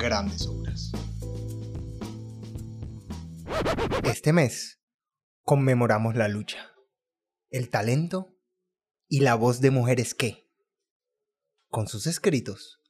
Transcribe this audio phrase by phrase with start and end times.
[0.00, 0.92] grandes obras.
[4.04, 4.80] Este mes
[5.42, 6.72] conmemoramos la lucha,
[7.50, 8.34] el talento
[9.08, 10.50] y la voz de mujeres que,
[11.68, 12.80] con sus escritos,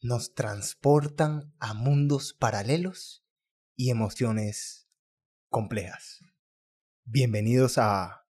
[0.00, 3.26] nos transportan a mundos paralelos
[3.74, 4.88] y emociones
[5.48, 6.20] complejas.
[7.04, 8.28] Bienvenidos a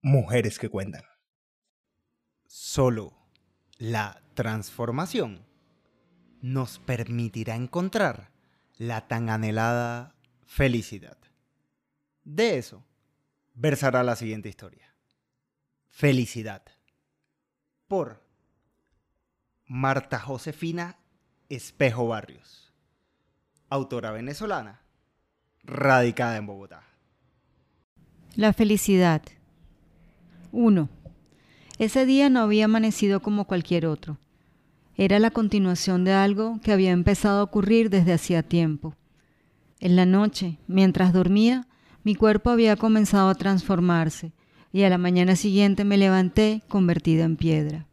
[0.00, 1.02] Mujeres que Cuentan.
[2.46, 3.16] Solo
[3.78, 5.53] la transformación
[6.44, 8.30] nos permitirá encontrar
[8.76, 11.16] la tan anhelada felicidad.
[12.22, 12.84] De eso
[13.54, 14.94] versará la siguiente historia.
[15.88, 16.62] Felicidad.
[17.88, 18.22] Por
[19.64, 20.98] Marta Josefina
[21.48, 22.74] Espejo Barrios.
[23.70, 24.82] Autora venezolana,
[25.62, 26.84] radicada en Bogotá.
[28.36, 29.22] La felicidad.
[30.52, 30.90] 1.
[31.78, 34.18] Ese día no había amanecido como cualquier otro.
[34.96, 38.94] Era la continuación de algo que había empezado a ocurrir desde hacía tiempo.
[39.80, 41.66] En la noche, mientras dormía,
[42.04, 44.32] mi cuerpo había comenzado a transformarse
[44.72, 47.86] y a la mañana siguiente me levanté convertida en piedra.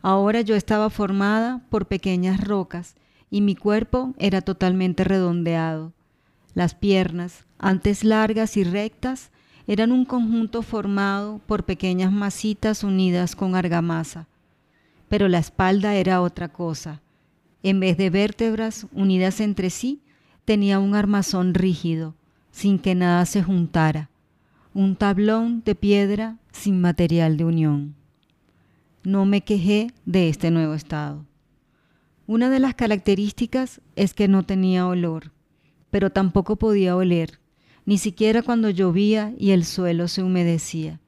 [0.00, 2.94] Ahora yo estaba formada por pequeñas rocas
[3.30, 5.92] y mi cuerpo era totalmente redondeado.
[6.54, 9.30] Las piernas, antes largas y rectas,
[9.66, 14.26] eran un conjunto formado por pequeñas masitas unidas con argamasa.
[15.10, 17.02] Pero la espalda era otra cosa.
[17.62, 20.00] En vez de vértebras unidas entre sí,
[20.46, 22.14] tenía un armazón rígido,
[22.50, 24.08] sin que nada se juntara,
[24.72, 28.00] un tablón de piedra sin material de unión
[29.02, 31.24] no me quejé de este nuevo estado.
[32.26, 35.32] Una de las características es que no tenía olor,
[35.90, 37.40] pero tampoco podía oler,
[37.86, 41.00] ni siquiera cuando llovía y el suelo se humedecía.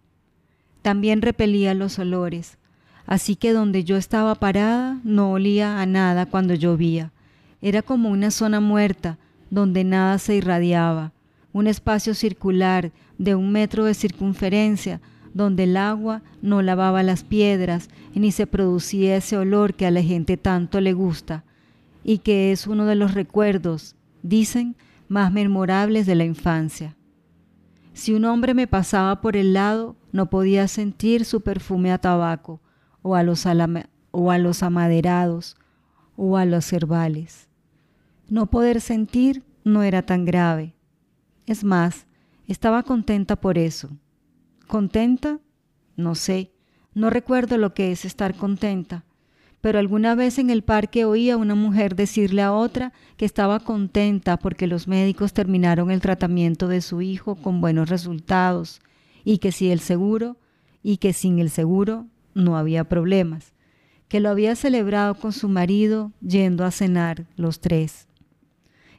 [0.80, 2.58] También repelía los olores,
[3.06, 7.12] así que donde yo estaba parada no olía a nada cuando llovía.
[7.60, 9.18] Era como una zona muerta
[9.50, 11.12] donde nada se irradiaba,
[11.52, 15.00] un espacio circular de un metro de circunferencia
[15.34, 20.02] donde el agua no lavaba las piedras ni se producía ese olor que a la
[20.02, 21.44] gente tanto le gusta
[22.04, 24.76] y que es uno de los recuerdos, dicen,
[25.08, 26.96] más memorables de la infancia.
[27.92, 32.60] Si un hombre me pasaba por el lado, no podía sentir su perfume a tabaco
[33.02, 33.46] o a los,
[34.10, 35.56] o a los amaderados
[36.16, 37.48] o a los herbales.
[38.28, 40.74] No poder sentir no era tan grave.
[41.46, 42.06] Es más,
[42.46, 43.90] estaba contenta por eso
[44.72, 45.38] ¿Contenta?
[45.96, 46.50] No sé,
[46.94, 49.04] no recuerdo lo que es estar contenta,
[49.60, 53.60] pero alguna vez en el parque oí a una mujer decirle a otra que estaba
[53.60, 58.80] contenta porque los médicos terminaron el tratamiento de su hijo con buenos resultados
[59.24, 60.38] y que si el seguro
[60.82, 63.52] y que sin el seguro no había problemas,
[64.08, 68.06] que lo había celebrado con su marido yendo a cenar los tres.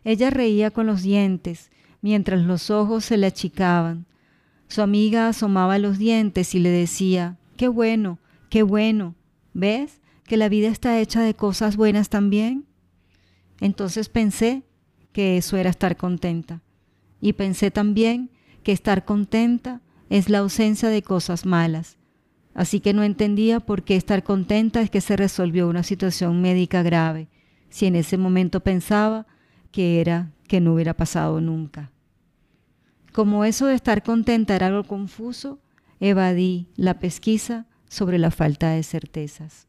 [0.03, 1.71] Ella reía con los dientes
[2.01, 4.05] mientras los ojos se le achicaban
[4.73, 8.17] su amiga asomaba los dientes y le decía, qué bueno,
[8.49, 9.13] qué bueno,
[9.53, 12.65] ¿ves que la vida está hecha de cosas buenas también?
[13.59, 14.63] Entonces pensé
[15.11, 16.63] que eso era estar contenta.
[17.21, 18.31] Y pensé también
[18.63, 21.97] que estar contenta es la ausencia de cosas malas.
[22.53, 26.83] Así que no entendía por qué estar contenta es que se resolvió una situación médica
[26.83, 27.27] grave,
[27.69, 29.25] si en ese momento pensaba
[29.71, 31.91] que era que no hubiera pasado nunca.
[33.11, 35.59] Como eso de estar contenta era algo confuso,
[35.99, 39.67] evadí la pesquisa sobre la falta de certezas.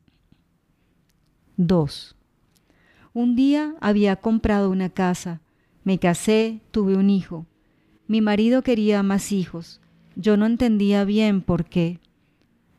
[1.56, 2.16] 2.
[3.12, 5.40] Un día había comprado una casa,
[5.84, 7.46] me casé, tuve un hijo.
[8.08, 9.80] Mi marido quería más hijos.
[10.16, 12.00] Yo no entendía bien por qué.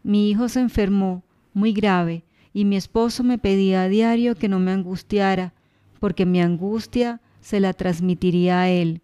[0.05, 1.23] Mi hijo se enfermó,
[1.55, 5.53] muy grave, y mi esposo me pedía a diario que no me angustiara,
[5.99, 9.01] porque mi angustia se la transmitiría a él,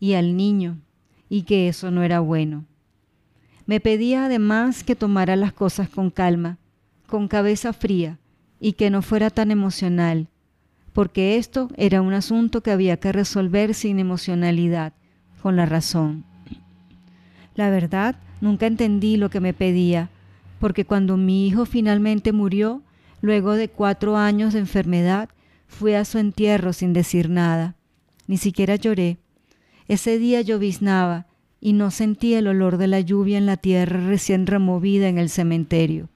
[0.00, 0.80] y al niño,
[1.28, 2.64] y que eso no era bueno.
[3.66, 6.58] Me pedía además que tomara las cosas con calma,
[7.06, 8.18] con cabeza fría,
[8.58, 10.26] y que no fuera tan emocional,
[10.92, 14.94] porque esto era un asunto que había que resolver sin emocionalidad,
[15.40, 16.24] con la razón.
[17.54, 20.10] La verdad, nunca entendí lo que me pedía,
[20.60, 22.82] porque cuando mi hijo finalmente murió,
[23.22, 25.30] luego de cuatro años de enfermedad,
[25.72, 27.74] Fui a su entierro sin decir nada.
[28.26, 29.16] Ni siquiera lloré.
[29.88, 31.26] Ese día lloviznaba
[31.60, 35.30] y no sentí el olor de la lluvia en la tierra recién removida en el
[35.30, 36.08] cementerio.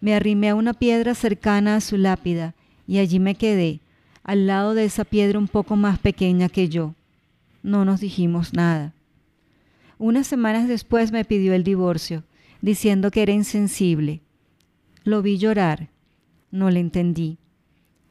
[0.00, 2.54] Me arrimé a una piedra cercana a su lápida
[2.86, 3.80] y allí me quedé,
[4.24, 6.94] al lado de esa piedra un poco más pequeña que yo.
[7.62, 8.92] No nos dijimos nada.
[10.00, 12.24] Unas semanas después me pidió el divorcio,
[12.62, 14.22] diciendo que era insensible.
[15.04, 15.90] Lo vi llorar.
[16.50, 17.36] No le entendí.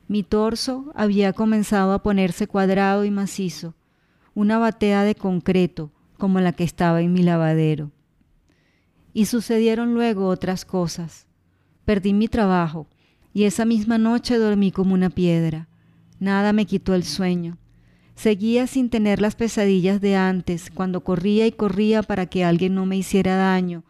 [0.07, 3.73] Mi torso había comenzado a ponerse cuadrado y macizo,
[4.35, 7.89] una batea de concreto como la que estaba en mi lavadero.
[9.11, 11.25] Y sucedieron luego otras cosas.
[11.85, 12.85] Perdí mi trabajo
[13.33, 15.67] y esa misma noche dormí como una piedra.
[16.19, 17.57] Nada me quitó el sueño.
[18.19, 22.85] Seguía sin tener las pesadillas de antes, cuando corría y corría para que alguien no
[22.85, 23.85] me hiciera daño,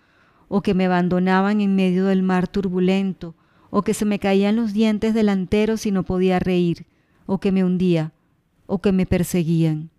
[0.48, 3.34] o que me abandonaban en medio del mar turbulento,
[3.72, 6.86] o que se me caían los dientes delanteros y no podía reír,
[7.26, 8.14] o que me hundía,
[8.68, 9.90] o que me perseguían.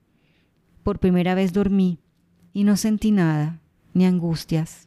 [0.85, 1.99] Por primera vez dormí
[2.53, 3.59] y no sentí nada,
[3.95, 4.87] ni angustias.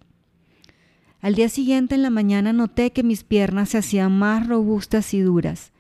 [1.20, 5.20] Al día siguiente en la mañana noté que mis piernas se hacían más robustas y
[5.20, 5.74] duras,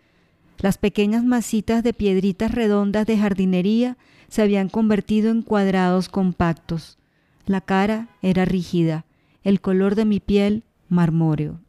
[0.59, 3.97] las pequeñas masitas de piedritas redondas de jardinería
[4.27, 6.97] se habían convertido en cuadrados compactos.
[7.45, 9.05] La cara era rígida,
[9.43, 11.59] el color de mi piel marmóreo.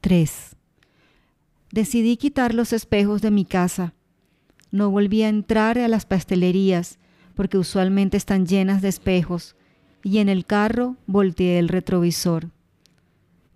[0.00, 0.56] 3.
[1.72, 3.94] Decidí quitar los espejos de mi casa.
[4.70, 6.98] No volví a entrar a las pastelerías,
[7.34, 9.56] porque usualmente están llenas de espejos,
[10.02, 12.50] y en el carro volteé el retrovisor.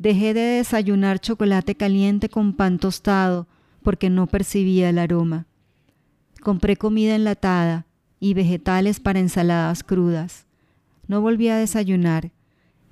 [0.05, 3.47] Dejé de desayunar chocolate caliente con pan tostado
[3.83, 5.47] porque no percibía el aroma.
[6.43, 7.87] Compré comida enlatada
[8.21, 10.45] y vegetales para ensaladas crudas.
[11.09, 12.33] No volví a desayunar.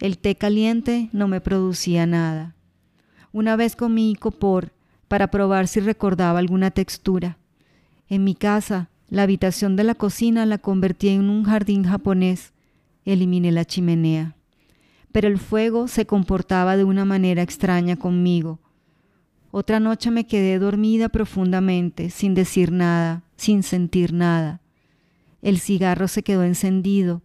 [0.00, 2.54] El té caliente no me producía nada.
[3.30, 4.72] Una vez comí copor
[5.06, 7.36] para probar si recordaba alguna textura.
[8.08, 12.54] En mi casa, la habitación de la cocina la convertí en un jardín japonés.
[13.04, 14.34] Eliminé la chimenea
[15.12, 18.58] pero el fuego se comportaba de una manera extraña conmigo.
[19.50, 24.62] Otra noche me quedé dormida profundamente, sin decir nada, sin sentir nada.
[25.42, 27.20] El cigarro se quedó encendido.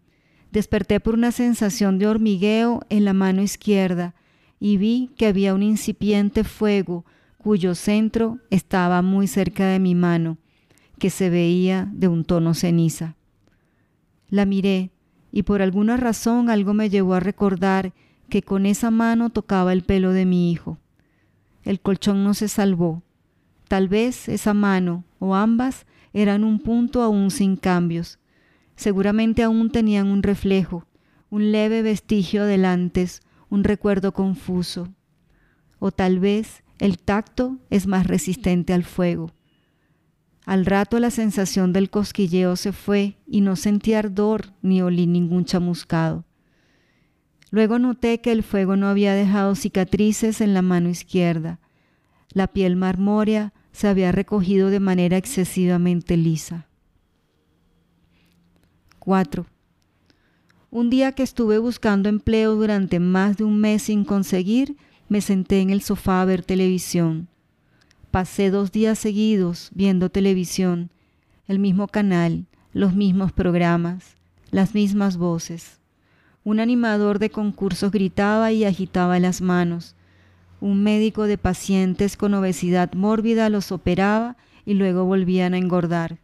[0.51, 4.13] Desperté por una sensación de hormigueo en la mano izquierda
[4.59, 7.05] y vi que había un incipiente fuego
[7.37, 10.37] cuyo centro estaba muy cerca de mi mano,
[10.99, 13.15] que se veía de un tono ceniza.
[14.29, 14.91] La miré
[15.31, 17.93] y por alguna razón algo me llevó a recordar
[18.29, 20.77] que con esa mano tocaba el pelo de mi hijo.
[21.63, 23.03] El colchón no se salvó.
[23.67, 28.19] Tal vez esa mano o ambas eran un punto aún sin cambios.
[28.75, 30.85] Seguramente aún tenían un reflejo,
[31.29, 34.87] un leve vestigio del antes, un recuerdo confuso.
[35.79, 39.31] O tal vez el tacto es más resistente al fuego.
[40.47, 45.43] Al rato la sensación del cosquilleo se fue y no sentí ardor ni olí ningún
[45.43, 46.23] chamuscado.
[47.51, 51.59] Luego noté que el fuego no había dejado cicatrices en la mano izquierda.
[52.31, 56.65] La piel marmórea se había recogido de manera excesivamente lisa.
[58.99, 59.45] 4.
[60.71, 64.77] Un día que estuve buscando empleo durante más de un mes sin conseguir,
[65.09, 67.27] me senté en el sofá a ver televisión.
[68.11, 70.89] Pasé dos días seguidos viendo televisión,
[71.45, 74.15] el mismo canal, los mismos programas,
[74.49, 75.79] las mismas voces.
[76.45, 79.93] Un animador de concursos gritaba y agitaba las manos.
[80.61, 86.17] Un médico de pacientes con obesidad mórbida los operaba y luego volvían a engordar.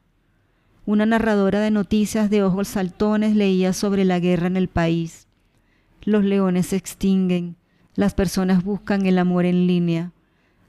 [0.86, 5.28] Una narradora de noticias de ojos saltones leía sobre la guerra en el país.
[6.02, 7.58] Los leones se extinguen,
[7.96, 10.14] las personas buscan el amor en línea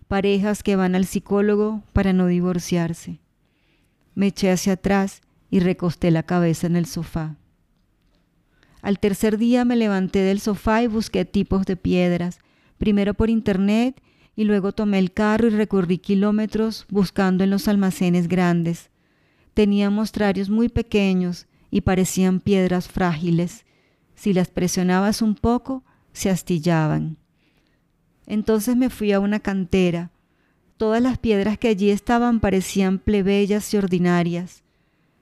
[0.09, 3.21] parejas que van al psicólogo para no divorciarse.
[4.15, 7.37] Me eché hacia atrás y recosté la cabeza en el sofá.
[8.83, 12.39] Al tercer día me levanté del sofá y busqué tipos de piedras,
[12.79, 14.03] primero por internet
[14.37, 18.91] y luego tomé el carro y recorrí kilómetros buscando en los almacenes grandes.
[19.55, 23.65] Tenía mostrarios muy pequeños y parecían piedras frágiles.
[24.15, 27.17] Si las presionabas un poco, se astillaban.
[28.27, 30.11] Entonces me fui a una cantera.
[30.77, 34.63] Todas las piedras que allí estaban parecían plebeyas y ordinarias.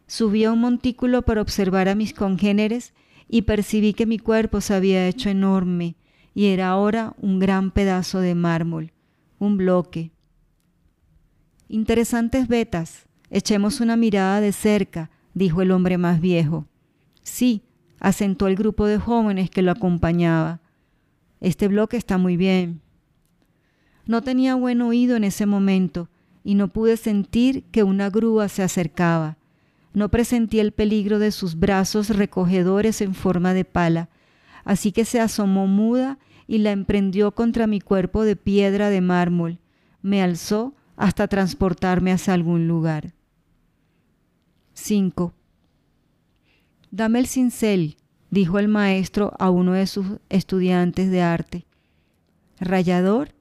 [0.06, 2.92] Subí a un montículo para observar a mis congéneres
[3.28, 5.96] y percibí que mi cuerpo se había hecho enorme
[6.34, 8.92] y era ahora un gran pedazo de mármol,
[9.38, 10.10] un bloque.
[11.68, 16.66] Interesantes vetas, echemos una mirada de cerca, dijo el hombre más viejo.
[17.22, 17.62] Sí,
[18.00, 20.60] asentó el grupo de jóvenes que lo acompañaba.
[21.40, 22.80] Este bloque está muy bien.
[24.06, 26.08] No tenía buen oído en ese momento
[26.44, 29.36] y no pude sentir que una grúa se acercaba.
[29.94, 34.08] No presentí el peligro de sus brazos recogedores en forma de pala,
[34.64, 39.58] así que se asomó muda y la emprendió contra mi cuerpo de piedra de mármol.
[40.00, 43.12] Me alzó hasta transportarme hacia algún lugar.
[44.74, 45.32] 5.
[46.90, 47.96] Dame el cincel,
[48.30, 51.66] dijo el maestro a uno de sus estudiantes de arte.
[52.58, 53.32] ¿Rayador?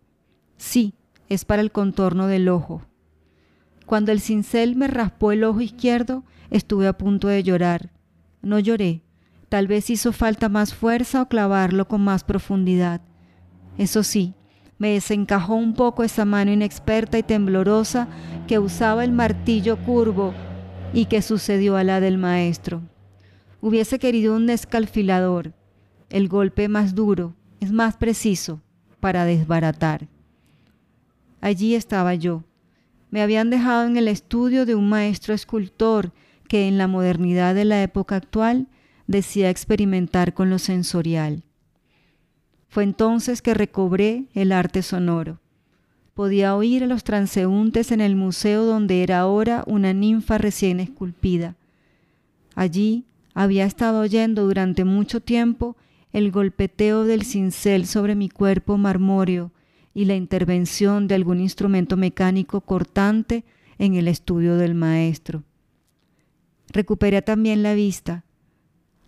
[0.62, 0.94] Sí,
[1.28, 2.84] es para el contorno del ojo.
[3.88, 7.90] Cuando el cincel me raspó el ojo izquierdo, estuve a punto de llorar.
[8.44, 9.02] No lloré,
[9.50, 13.02] tal vez hizo falta más fuerza o clavarlo con más profundidad.
[13.80, 14.36] Eso sí,
[14.78, 18.08] me desencajó un poco esa mano inexperta y temblorosa
[18.48, 20.32] que usaba el martillo curvo
[20.94, 22.84] y que sucedió a la del maestro.
[23.62, 25.54] Hubiese querido un descalfilador.
[26.12, 28.62] El golpe más duro es más preciso
[29.00, 30.08] para desbaratar.
[31.42, 32.44] Allí estaba yo.
[33.10, 36.14] Me habían dejado en el estudio de un maestro escultor
[36.48, 38.68] que en la modernidad de la época actual
[39.08, 41.44] decía experimentar con lo sensorial.
[42.70, 45.40] Fue entonces que recobré el arte sonoro.
[46.14, 51.56] Podía oír a los transeúntes en el museo donde era ahora una ninfa recién esculpida.
[52.56, 55.76] Allí había estado oyendo durante mucho tiempo
[56.14, 59.52] el golpeteo del cincel sobre mi cuerpo marmóreo
[59.94, 63.44] y la intervención de algún instrumento mecánico cortante
[63.78, 65.44] en el estudio del maestro.
[66.70, 68.24] Recuperé también la vista.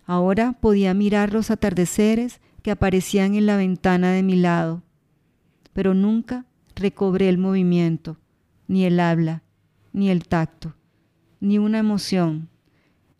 [0.06, 4.82] Ahora podía mirar los atardeceres que aparecían en la ventana de mi lado,
[5.72, 8.18] pero nunca recobré el movimiento,
[8.68, 9.42] ni el habla,
[9.92, 10.74] ni el tacto,
[11.40, 12.48] ni una emoción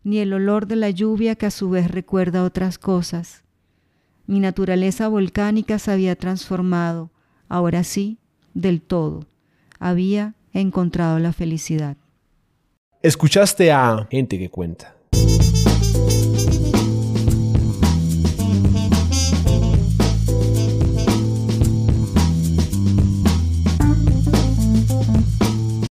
[0.05, 3.43] ni el olor de la lluvia que a su vez recuerda otras cosas.
[4.27, 7.09] Mi naturaleza volcánica se había transformado,
[7.49, 8.17] ahora sí,
[8.53, 9.25] del todo.
[9.79, 11.97] Había encontrado la felicidad.
[13.01, 14.94] Escuchaste a Gente que Cuenta.